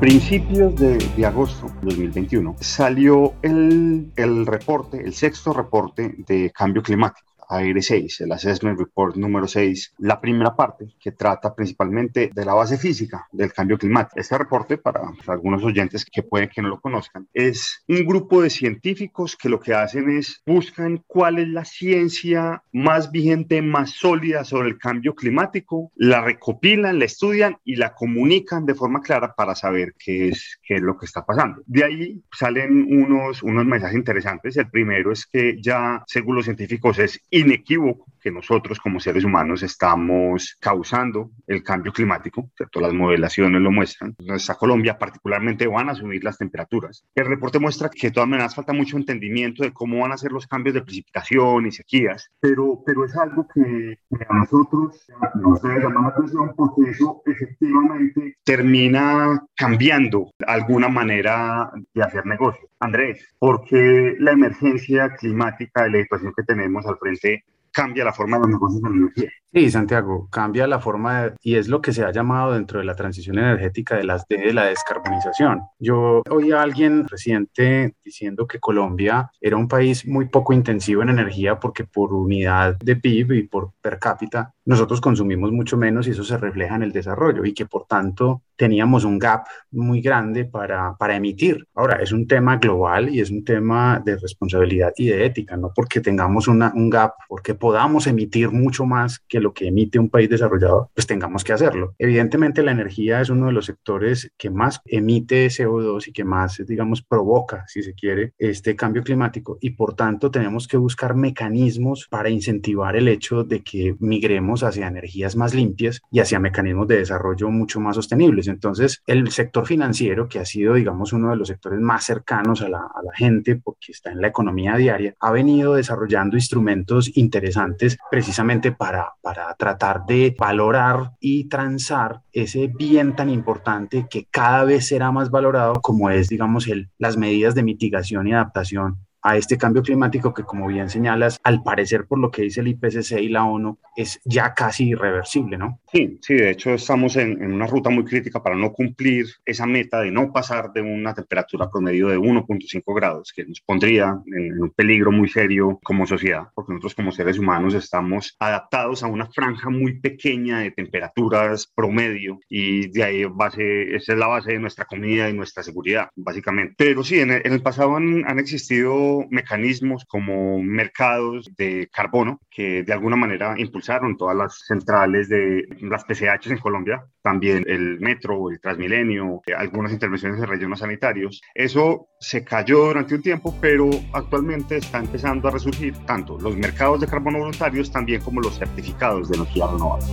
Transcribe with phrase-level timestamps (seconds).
[0.00, 7.29] Principios de, agosto de 2021 salió el, el reporte, el sexto reporte de cambio climático.
[7.50, 12.78] AR6, el Assessment Report número 6, la primera parte que trata principalmente de la base
[12.78, 14.20] física del cambio climático.
[14.20, 18.50] Este reporte, para algunos oyentes que pueden que no lo conozcan, es un grupo de
[18.50, 24.44] científicos que lo que hacen es buscan cuál es la ciencia más vigente, más sólida
[24.44, 29.54] sobre el cambio climático, la recopilan, la estudian y la comunican de forma clara para
[29.54, 31.62] saber qué es, qué es lo que está pasando.
[31.66, 34.56] De ahí salen unos, unos mensajes interesantes.
[34.56, 39.62] El primero es que ya, según los científicos, es inequívoco que nosotros como seres humanos
[39.62, 42.80] estamos causando el cambio climático, ¿cierto?
[42.80, 44.14] Las modelaciones lo muestran.
[44.18, 47.04] Nuestra Colombia particularmente van a subir las temperaturas.
[47.14, 50.32] El reporte muestra que de todas maneras falta mucho entendimiento de cómo van a ser
[50.32, 55.80] los cambios de precipitación y sequías, pero, pero es algo que a nosotros nos debe
[55.80, 62.68] llamar la atención porque eso efectivamente termina cambiando alguna manera de hacer negocio.
[62.80, 68.12] Andrés, ¿por qué la emergencia climática de la situación que tenemos al frente cambia la
[68.12, 69.30] forma de los negocios.
[69.52, 72.94] Sí, Santiago, cambia la forma y es lo que se ha llamado dentro de la
[72.94, 75.62] transición energética de, las, de la descarbonización.
[75.80, 81.08] Yo oí a alguien reciente diciendo que Colombia era un país muy poco intensivo en
[81.08, 86.10] energía porque por unidad de PIB y por per cápita nosotros consumimos mucho menos y
[86.10, 90.44] eso se refleja en el desarrollo y que por tanto teníamos un gap muy grande
[90.44, 91.66] para, para emitir.
[91.74, 95.72] Ahora, es un tema global y es un tema de responsabilidad y de ética, no
[95.74, 100.10] porque tengamos una, un gap, porque podamos emitir mucho más que lo que emite un
[100.10, 101.94] país desarrollado, pues tengamos que hacerlo.
[101.98, 106.62] Evidentemente la energía es uno de los sectores que más emite CO2 y que más,
[106.68, 112.08] digamos, provoca, si se quiere, este cambio climático y por tanto tenemos que buscar mecanismos
[112.10, 116.98] para incentivar el hecho de que migremos hacia energías más limpias y hacia mecanismos de
[116.98, 118.49] desarrollo mucho más sostenibles.
[118.50, 122.68] Entonces, el sector financiero, que ha sido, digamos, uno de los sectores más cercanos a
[122.68, 127.96] la, a la gente porque está en la economía diaria, ha venido desarrollando instrumentos interesantes
[128.10, 134.86] precisamente para, para tratar de valorar y transar ese bien tan importante que cada vez
[134.86, 139.58] será más valorado como es, digamos, el, las medidas de mitigación y adaptación a este
[139.58, 143.28] cambio climático que, como bien señalas, al parecer por lo que dice el IPCC y
[143.28, 145.80] la ONU, es ya casi irreversible, ¿no?
[145.92, 150.00] Sí, sí, de hecho estamos en, una ruta muy crítica para no cumplir esa meta
[150.00, 154.70] de no pasar de una temperatura promedio de 1.5 grados, que nos pondría en un
[154.70, 159.70] peligro muy serio como sociedad, porque nosotros como seres humanos estamos adaptados a una franja
[159.70, 164.84] muy pequeña de temperaturas promedio y de ahí base, esa es la base de nuestra
[164.84, 166.74] comida y nuestra seguridad, básicamente.
[166.76, 172.92] Pero sí, en el, pasado han, han existido mecanismos como mercados de carbono que de
[172.92, 178.60] alguna manera impulsaron todas las centrales de las PCH en Colombia, también el metro, el
[178.60, 181.40] Transmilenio, algunas intervenciones en rellenos sanitarios.
[181.54, 187.00] Eso se cayó durante un tiempo, pero actualmente está empezando a resurgir tanto los mercados
[187.00, 190.06] de carbono voluntarios también como los certificados de energía renovable.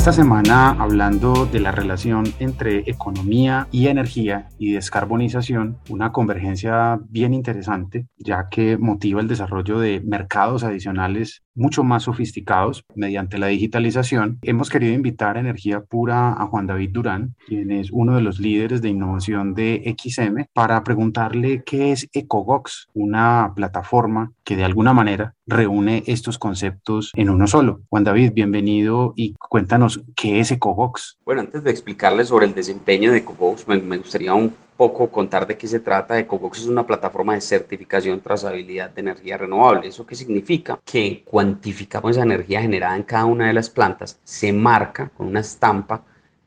[0.00, 7.34] Esta semana hablando de la relación entre economía y energía y descarbonización, una convergencia bien
[7.34, 14.38] interesante, ya que motiva el desarrollo de mercados adicionales mucho más sofisticados mediante la digitalización.
[14.42, 18.40] Hemos querido invitar a Energía Pura a Juan David Durán, quien es uno de los
[18.40, 24.94] líderes de innovación de XM, para preguntarle qué es EcoGox, una plataforma que de alguna
[24.94, 27.82] manera reúne estos conceptos en uno solo.
[27.90, 31.18] Juan David, bienvenido y cuéntanos qué es EcoGox.
[31.26, 35.46] Bueno, antes de explicarles sobre el desempeño de EcoGox, me, me gustaría un poco contar
[35.46, 36.18] de qué se trata.
[36.18, 39.88] EcoBox es una plataforma de certificación trazabilidad de energía renovable.
[39.88, 40.80] ¿Eso qué significa?
[40.86, 45.40] Que cuantificamos esa energía generada en cada una de las plantas, se marca con una
[45.40, 46.02] estampa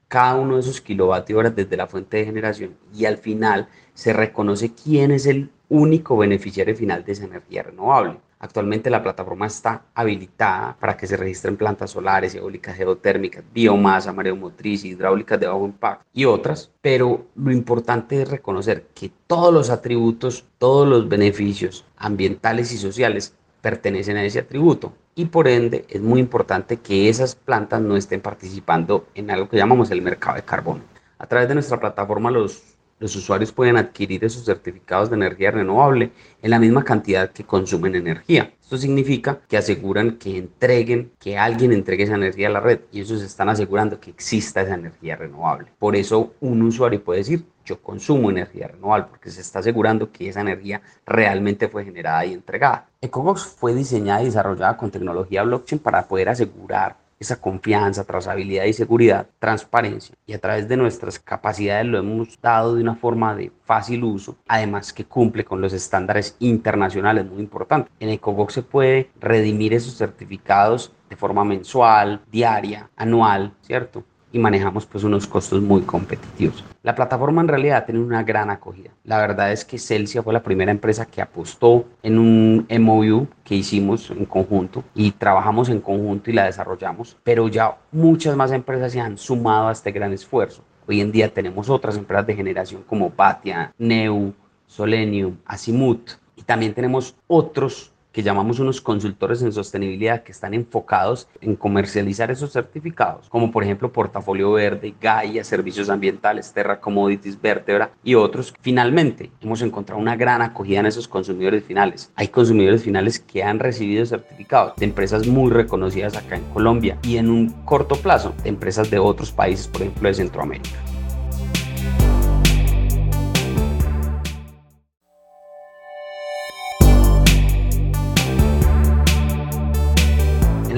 [0.08, 4.14] cada uno de esos kilovatios horas desde la fuente de generación y al final se
[4.14, 8.18] reconoce quién es el único beneficiario final de esa energía renovable.
[8.38, 14.86] Actualmente la plataforma está habilitada para que se registren plantas solares, eólicas, geotérmicas, biomasa, mareomotriz,
[14.86, 20.46] hidráulicas de bajo impacto y otras, pero lo importante es reconocer que todos los atributos,
[20.60, 26.20] todos los beneficios ambientales y sociales pertenecen a ese atributo y por ende es muy
[26.20, 30.82] importante que esas plantas no estén participando en algo que llamamos el mercado de carbono.
[31.18, 32.73] A través de nuestra plataforma los
[33.04, 37.96] los usuarios pueden adquirir esos certificados de energía renovable en la misma cantidad que consumen
[37.96, 38.54] energía.
[38.62, 43.02] Esto significa que aseguran que entreguen, que alguien entregue esa energía a la red y
[43.02, 45.68] ellos están asegurando que exista esa energía renovable.
[45.78, 50.30] Por eso un usuario puede decir, yo consumo energía renovable porque se está asegurando que
[50.30, 52.88] esa energía realmente fue generada y entregada.
[53.02, 58.74] Ecobox fue diseñada y desarrollada con tecnología blockchain para poder asegurar esa confianza, trazabilidad y
[58.74, 60.16] seguridad, transparencia.
[60.26, 64.38] Y a través de nuestras capacidades lo hemos dado de una forma de fácil uso,
[64.48, 67.92] además que cumple con los estándares internacionales muy importantes.
[68.00, 74.04] En EcoBox se puede redimir esos certificados de forma mensual, diaria, anual, ¿cierto?
[74.34, 76.66] Y manejamos pues unos costos muy competitivos.
[76.82, 78.90] La plataforma en realidad tiene una gran acogida.
[79.06, 83.56] La verdad es que Celsia fue la primera empresa que apostó en un MOU que
[83.56, 88.92] hicimos en conjunto y trabajamos en conjunto y la desarrollamos, pero ya muchas más empresas
[88.92, 90.64] se han sumado a este gran esfuerzo.
[90.88, 94.34] Hoy en día tenemos otras empresas de generación como Batia, Neu,
[94.66, 101.28] Solenium, Asimut y también tenemos otros que llamamos unos consultores en sostenibilidad que están enfocados
[101.42, 107.92] en comercializar esos certificados, como por ejemplo Portafolio Verde, Gaia, Servicios Ambientales, Terra Commodities, Vertebra
[108.04, 108.54] y otros.
[108.62, 112.12] Finalmente, hemos encontrado una gran acogida en esos consumidores finales.
[112.16, 117.18] Hay consumidores finales que han recibido certificados de empresas muy reconocidas acá en Colombia y
[117.18, 120.93] en un corto plazo de empresas de otros países, por ejemplo de Centroamérica.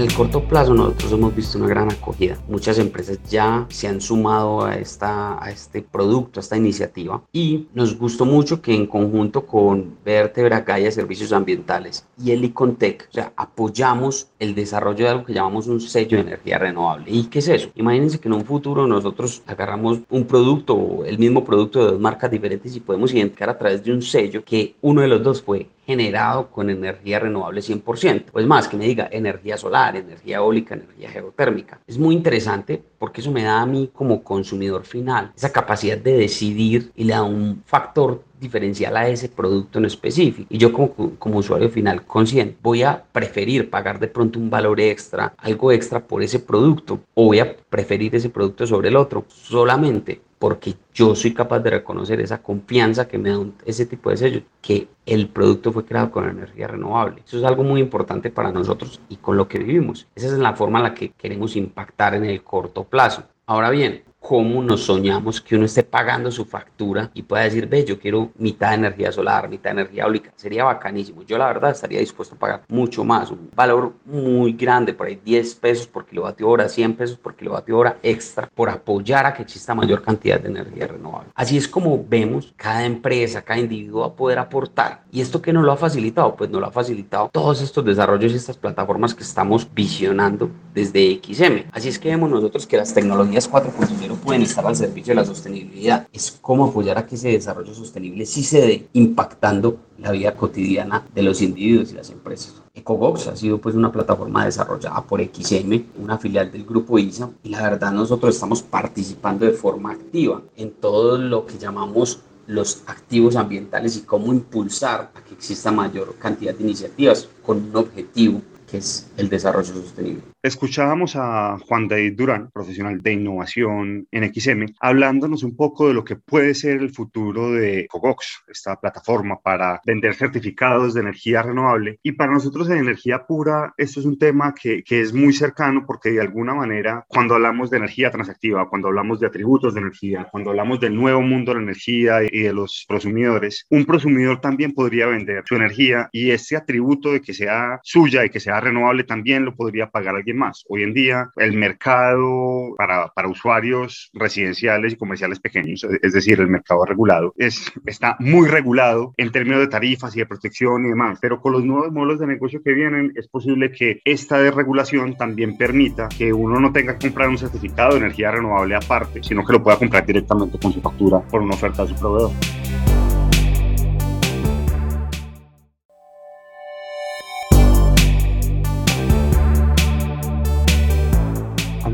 [0.06, 2.38] El corto plazo nosotros hemos visto una gran acogida.
[2.48, 7.66] Muchas empresas ya se han sumado a, esta, a este producto, a esta iniciativa y
[7.74, 13.13] nos gustó mucho que en conjunto con Vertebra Gaia Servicios Ambientales y el Icontec, o
[13.13, 17.06] sea, apoyamos el desarrollo de algo que llamamos un sello de energía renovable.
[17.10, 17.69] ¿Y qué es eso?
[17.74, 22.30] Imagínense que en un futuro nosotros agarramos un producto el mismo producto de dos marcas
[22.30, 25.68] diferentes y podemos identificar a través de un sello que uno de los dos fue
[25.86, 28.26] generado con energía renovable 100%.
[28.32, 31.80] Pues más que me diga energía solar, energía eólica, energía geotérmica.
[31.88, 36.18] Es muy interesante porque eso me da a mí como consumidor final esa capacidad de
[36.18, 40.48] decidir y le da un factor diferencial a ese producto en específico.
[40.50, 44.80] Y yo como, como usuario final consciente voy a preferir pagar de pronto un valor
[44.80, 49.26] extra, algo extra por ese producto o voy a preferir ese producto sobre el otro
[49.28, 54.18] solamente porque yo soy capaz de reconocer esa confianza que me da ese tipo de
[54.18, 57.24] sellos, que el producto fue creado con energía renovable.
[57.25, 60.06] Eso es algo muy importante para nosotros y con lo que vivimos.
[60.13, 63.24] Esa es la forma en la que queremos impactar en el corto plazo.
[63.47, 67.86] Ahora bien, cómo nos soñamos que uno esté pagando su factura y pueda decir, ve,
[67.86, 70.33] yo quiero mitad de energía solar, mitad de energía eólica.
[70.36, 71.22] Sería bacanísimo.
[71.22, 75.22] Yo la verdad estaría dispuesto a pagar mucho más, un valor muy grande, por ahí
[75.24, 79.44] 10 pesos por kilovatio hora, 100 pesos por kilovatio hora extra, por apoyar a que
[79.44, 81.30] exista mayor cantidad de energía renovable.
[81.36, 85.04] Así es como vemos cada empresa, cada individuo a poder aportar.
[85.12, 86.36] ¿Y esto qué nos lo ha facilitado?
[86.36, 91.22] Pues nos lo ha facilitado todos estos desarrollos y estas plataformas que estamos visionando desde
[91.24, 91.69] XM.
[91.72, 95.25] Así es que vemos nosotros que las tecnologías 4.0 pueden estar al servicio de la
[95.25, 96.07] sostenibilidad.
[96.12, 101.05] Es cómo apoyar a que ese desarrollo sostenible sí se dé impactando la vida cotidiana
[101.13, 102.62] de los individuos y las empresas.
[102.74, 107.50] EcoBox ha sido pues una plataforma desarrollada por XM, una filial del grupo ISA, y
[107.50, 113.36] la verdad nosotros estamos participando de forma activa en todo lo que llamamos los activos
[113.36, 118.77] ambientales y cómo impulsar a que exista mayor cantidad de iniciativas con un objetivo que
[118.77, 120.22] es el desarrollo sostenible.
[120.46, 126.04] Escuchábamos a Juan David Durán, profesional de innovación en XM, hablándonos un poco de lo
[126.04, 131.98] que puede ser el futuro de Cogox, esta plataforma para vender certificados de energía renovable.
[132.04, 135.84] Y para nosotros en energía pura, esto es un tema que, que es muy cercano
[135.88, 140.28] porque de alguna manera, cuando hablamos de energía transactiva, cuando hablamos de atributos de energía,
[140.32, 144.74] cuando hablamos del nuevo mundo de la energía y de los prosumidores, un prosumidor también
[144.74, 149.06] podría vender su energía y ese atributo de que sea suya y que sea renovable
[149.06, 150.65] también lo podría pagar alguien más.
[150.68, 156.48] Hoy en día el mercado para, para usuarios residenciales y comerciales pequeños, es decir, el
[156.48, 161.20] mercado regulado, es, está muy regulado en términos de tarifas y de protección y demás,
[161.22, 165.58] pero con los nuevos modelos de negocio que vienen es posible que esta desregulación también
[165.58, 169.54] permita que uno no tenga que comprar un certificado de energía renovable aparte, sino que
[169.54, 172.32] lo pueda comprar directamente con su factura por una oferta de su proveedor.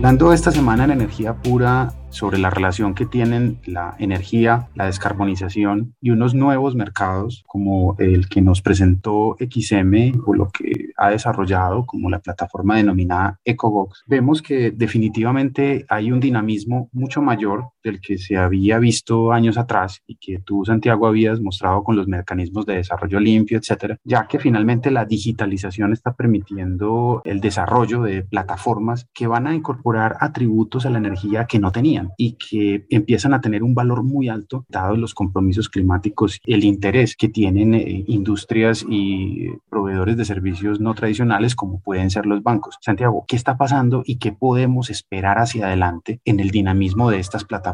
[0.02, 5.96] Hablando esta semana en energía pura, sobre la relación que tienen la energía, la descarbonización
[6.02, 11.86] y unos nuevos mercados como el que nos presentó XM o lo que ha desarrollado
[11.86, 18.18] como la plataforma denominada EcoBox, vemos que definitivamente hay un dinamismo mucho mayor del que
[18.18, 22.76] se había visto años atrás y que tú, Santiago, habías mostrado con los mecanismos de
[22.76, 29.28] desarrollo limpio, etcétera, ya que finalmente la digitalización está permitiendo el desarrollo de plataformas que
[29.28, 33.64] van a incorporar atributos a la energía que no tenían y que empiezan a tener
[33.64, 39.50] un valor muy alto dado los compromisos climáticos, el interés que tienen eh, industrias y
[39.70, 42.78] proveedores de servicios no tradicionales como pueden ser los bancos.
[42.82, 47.44] Santiago, ¿qué está pasando y qué podemos esperar hacia adelante en el dinamismo de estas
[47.44, 47.71] plataformas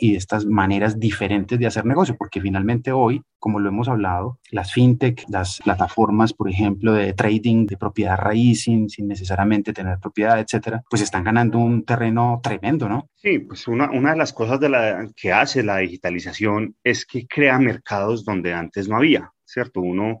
[0.00, 2.16] y de estas maneras diferentes de hacer negocio?
[2.16, 7.66] Porque finalmente hoy, como lo hemos hablado, las fintech, las plataformas, por ejemplo, de trading
[7.66, 12.88] de propiedad raíz sin, sin necesariamente tener propiedad, etcétera, pues están ganando un terreno tremendo,
[12.88, 13.08] ¿no?
[13.16, 17.26] Sí, pues una, una de las cosas de la, que hace la digitalización es que
[17.26, 19.80] crea mercados donde antes no había, ¿cierto?
[19.80, 20.20] Uno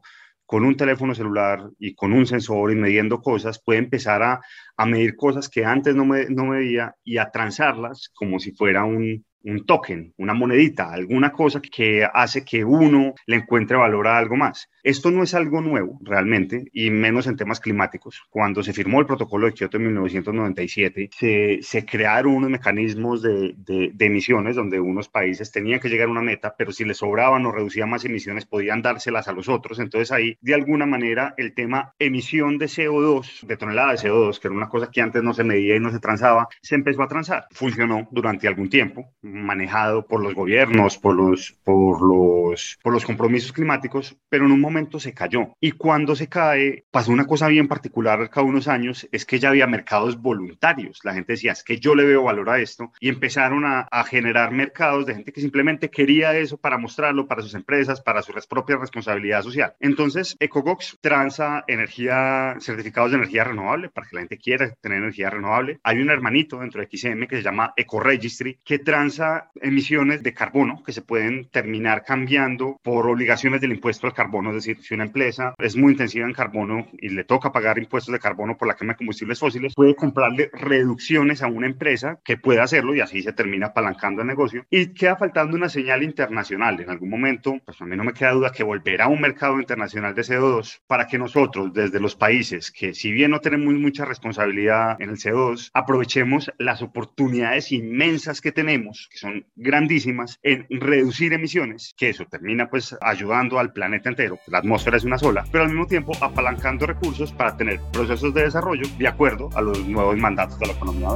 [0.50, 4.40] con un teléfono celular y con un sensor y midiendo cosas, puede empezar a,
[4.80, 8.84] a medir cosas que antes no, me, no medía y a transarlas como si fuera
[8.84, 14.18] un, un token, una monedita, alguna cosa que hace que uno le encuentre valor a
[14.18, 14.68] algo más.
[14.82, 18.22] Esto no es algo nuevo realmente, y menos en temas climáticos.
[18.30, 23.54] Cuando se firmó el protocolo de Kioto en 1997, se, se crearon unos mecanismos de,
[23.56, 26.98] de, de, emisiones donde unos países tenían que llegar a una meta, pero si les
[26.98, 29.78] sobraban o reducían más emisiones, podían dárselas a los otros.
[29.78, 34.48] Entonces ahí, de alguna manera, el tema emisión de CO2, de tonelada de CO2, que
[34.48, 37.08] era una cosa que antes no se medía y no se transaba, se empezó a
[37.08, 37.46] transar.
[37.50, 43.52] Funcionó durante algún tiempo, manejado por los gobiernos, por los, por los, por los compromisos
[43.52, 45.54] climáticos, pero en un momento se cayó.
[45.60, 49.50] Y cuando se cae, pasó una cosa bien particular cada unos años, es que ya
[49.50, 51.00] había mercados voluntarios.
[51.04, 54.04] La gente decía, es que yo le veo valor a esto, y empezaron a, a
[54.04, 58.32] generar mercados de gente que simplemente quería eso para mostrarlo para sus empresas, para su
[58.48, 59.74] propia responsabilidad social.
[59.80, 65.30] Entonces, EcoGox transa energía, certificados de energía renovable para que la gente quiera tener energía
[65.30, 65.80] renovable.
[65.82, 70.82] Hay un hermanito dentro de XM que se llama EcoRegistry que transa emisiones de carbono
[70.84, 74.50] que se pueden terminar cambiando por obligaciones del impuesto al carbono.
[74.50, 78.12] Es decir, si una empresa es muy intensiva en carbono y le toca pagar impuestos
[78.12, 82.36] de carbono por la quema de combustibles fósiles, puede comprarle reducciones a una empresa que
[82.36, 84.64] pueda hacerlo y así se termina apalancando el negocio.
[84.70, 86.80] Y queda faltando una señal internacional.
[86.80, 89.58] En algún momento, pues a mí no me queda duda que volverá a un mercado
[89.58, 94.04] internacional de CO2 para que nosotros, desde los países que si bien no tenemos mucha
[94.44, 101.94] en el CO2, aprovechemos las oportunidades inmensas que tenemos, que son grandísimas, en reducir emisiones,
[101.96, 104.38] que eso termina pues ayudando al planeta entero.
[104.46, 108.42] La atmósfera es una sola, pero al mismo tiempo apalancando recursos para tener procesos de
[108.42, 111.08] desarrollo de acuerdo a los nuevos mandatos de la economía.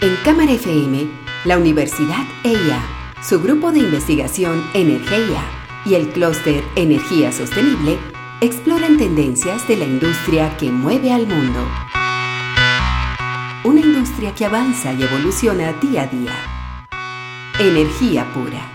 [0.00, 1.06] En Cámara FM,
[1.44, 2.82] la Universidad EIA,
[3.22, 7.98] su grupo de investigación Energía y el clúster Energía Sostenible
[8.40, 11.66] exploran tendencias de la industria que mueve al mundo.
[13.64, 16.32] Una industria que avanza y evoluciona día a día.
[17.60, 18.71] Energía pura.